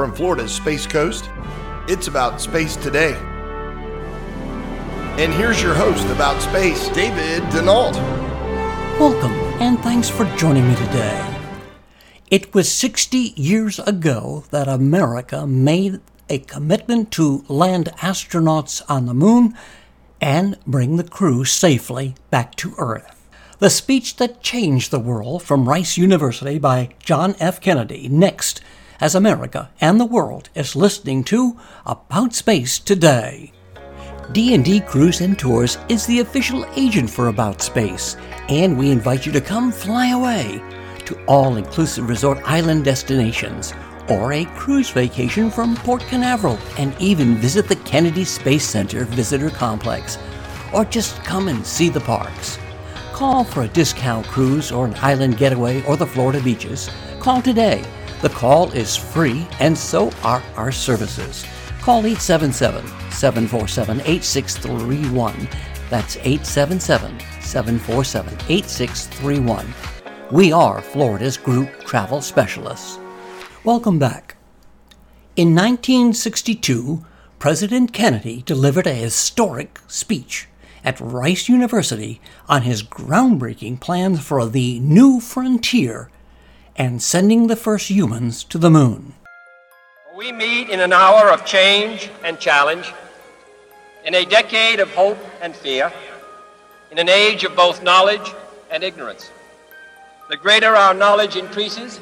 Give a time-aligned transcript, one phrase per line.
[0.00, 1.28] From Florida's Space Coast,
[1.86, 3.12] it's about space today.
[5.18, 7.92] And here's your host about space, David Denault.
[8.98, 11.36] Welcome, and thanks for joining me today.
[12.30, 19.12] It was 60 years ago that America made a commitment to land astronauts on the
[19.12, 19.54] moon
[20.18, 23.28] and bring the crew safely back to Earth.
[23.58, 27.60] The speech that changed the world from Rice University by John F.
[27.60, 28.62] Kennedy next
[29.00, 33.52] as America and the world is listening to About Space Today.
[34.32, 38.16] D&D Cruise and Tours is the official agent for About Space,
[38.48, 40.62] and we invite you to come fly away
[41.06, 43.74] to all-inclusive resort island destinations
[44.08, 49.50] or a cruise vacation from Port Canaveral and even visit the Kennedy Space Center Visitor
[49.50, 50.18] Complex
[50.72, 52.58] or just come and see the parks.
[53.12, 56.90] Call for a discount cruise or an island getaway or the Florida beaches.
[57.18, 57.84] Call today.
[58.22, 61.46] The call is free and so are our services.
[61.80, 65.48] Call 877 747 8631.
[65.88, 69.66] That's 877 747 8631.
[70.30, 72.98] We are Florida's group travel specialists.
[73.64, 74.36] Welcome back.
[75.34, 77.02] In 1962,
[77.38, 80.46] President Kennedy delivered a historic speech
[80.84, 86.10] at Rice University on his groundbreaking plans for the new frontier
[86.76, 89.14] and sending the first humans to the moon.
[90.16, 92.92] We meet in an hour of change and challenge,
[94.04, 95.92] in a decade of hope and fear,
[96.90, 98.32] in an age of both knowledge
[98.70, 99.30] and ignorance.
[100.28, 102.00] The greater our knowledge increases,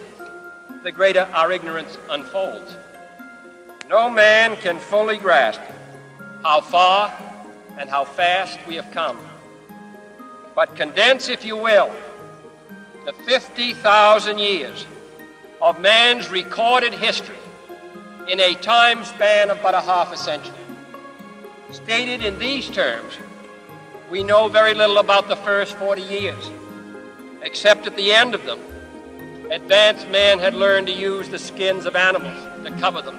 [0.82, 2.76] the greater our ignorance unfolds.
[3.88, 5.60] No man can fully grasp
[6.42, 7.12] how far
[7.78, 9.18] and how fast we have come.
[10.54, 11.90] But condense, if you will,
[13.08, 14.84] the 50,000 years
[15.62, 17.38] of man's recorded history
[18.28, 20.52] in a time span of but a half a century.
[21.70, 23.14] Stated in these terms,
[24.10, 26.50] we know very little about the first 40 years,
[27.40, 28.60] except at the end of them,
[29.50, 33.18] advanced man had learned to use the skins of animals to cover them.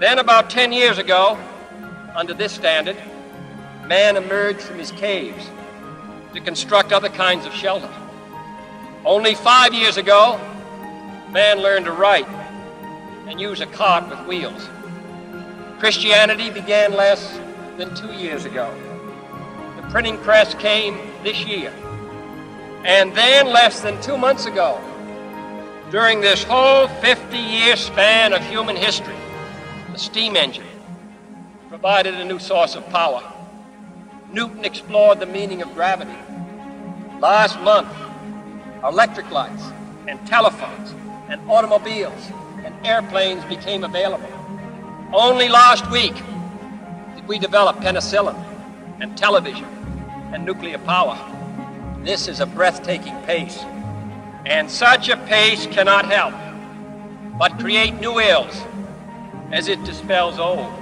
[0.00, 1.36] Then, about 10 years ago,
[2.16, 2.96] under this standard,
[3.84, 5.46] man emerged from his caves
[6.32, 7.90] to construct other kinds of shelter.
[9.04, 10.40] Only five years ago,
[11.30, 12.28] man learned to write
[13.26, 14.68] and use a cart with wheels.
[15.80, 17.40] Christianity began less
[17.76, 18.72] than two years ago.
[19.76, 21.72] The printing press came this year.
[22.84, 24.80] And then, less than two months ago,
[25.90, 29.16] during this whole 50 year span of human history,
[29.90, 30.66] the steam engine
[31.68, 33.22] provided a new source of power.
[34.32, 36.16] Newton explored the meaning of gravity.
[37.20, 37.88] Last month,
[38.84, 39.62] electric lights
[40.08, 40.94] and telephones
[41.28, 42.30] and automobiles
[42.64, 44.28] and airplanes became available.
[45.12, 46.14] Only last week
[47.14, 48.36] did we develop penicillin
[49.00, 49.66] and television
[50.32, 51.18] and nuclear power.
[52.02, 53.58] This is a breathtaking pace.
[54.46, 56.34] And such a pace cannot help
[57.38, 58.60] but create new ills
[59.52, 60.72] as it dispels old.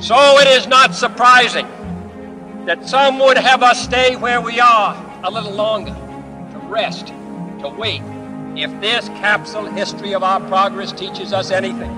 [0.00, 1.66] So it is not surprising
[2.66, 5.96] that some would have us stay where we are a little longer,
[6.72, 7.08] rest,
[7.60, 8.02] to wait,
[8.56, 11.90] if this capsule history of our progress teaches us anything.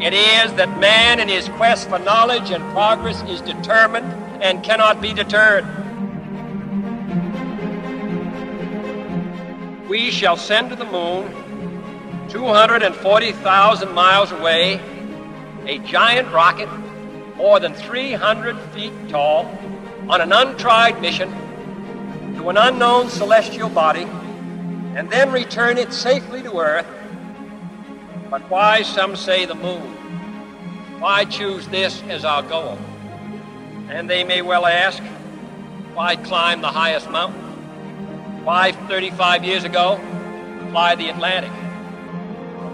[0.00, 4.06] It is that man in his quest for knowledge and progress is determined
[4.42, 5.66] and cannot be deterred.
[9.88, 14.80] We shall send to the moon, 240,000 miles away,
[15.66, 16.68] a giant rocket
[17.36, 19.46] more than 300 feet tall
[20.08, 21.49] on an untried mission
[22.40, 24.04] to an unknown celestial body
[24.94, 26.86] and then return it safely to Earth.
[28.30, 29.82] But why, some say, the moon?
[31.00, 32.78] Why choose this as our goal?
[33.90, 35.02] And they may well ask,
[35.92, 37.42] why climb the highest mountain?
[38.42, 40.00] Why, 35 years ago,
[40.70, 41.52] fly the Atlantic?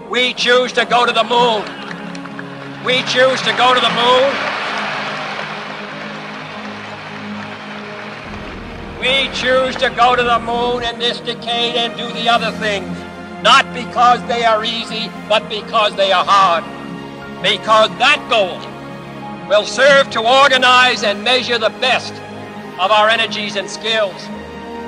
[0.09, 1.63] We choose to go to the moon.
[2.85, 4.46] We choose to go to the moon
[8.99, 12.97] We choose to go to the moon in this decade and do the other things,
[13.43, 16.63] not because they are easy, but because they are hard.
[17.43, 18.57] Because that goal
[19.47, 22.11] will serve to organize and measure the best
[22.79, 24.27] of our energies and skills.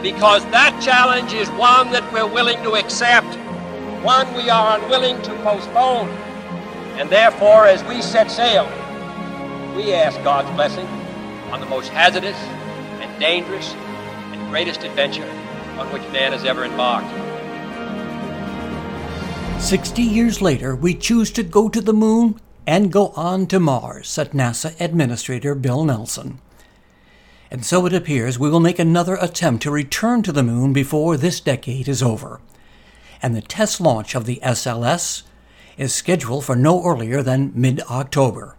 [0.02, 3.36] Because that challenge is one that we're willing to accept,
[4.04, 6.10] one we are unwilling to postpone.
[6.98, 8.66] And therefore, as we set sail,
[9.76, 10.88] we ask God's blessing
[11.52, 12.38] on the most hazardous
[13.02, 13.76] and dangerous
[14.50, 15.30] greatest adventure
[15.78, 17.08] on which man has ever embarked.
[19.62, 24.08] 60 years later, we choose to go to the moon and go on to Mars,
[24.08, 26.40] said NASA Administrator Bill Nelson.
[27.52, 31.18] And so it appears we will make another attempt to return to the moon before
[31.18, 32.42] this decade is over.
[33.22, 35.24] And the test launch of the SLS
[35.78, 38.56] is scheduled for no earlier than mid October.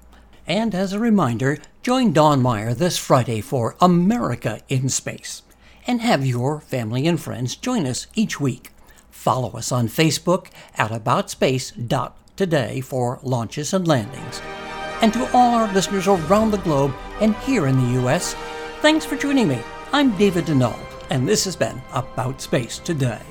[0.47, 5.43] And as a reminder, join Don Meyer this Friday for America in Space.
[5.91, 8.71] And have your family and friends join us each week.
[9.11, 10.47] Follow us on Facebook
[10.77, 14.41] at AboutSpace.today for launches and landings.
[15.03, 18.37] And to all our listeners around the globe and here in the U.S.,
[18.81, 19.61] thanks for joining me.
[19.91, 20.79] I'm David Denault,
[21.11, 23.23] and this has been About Space Today.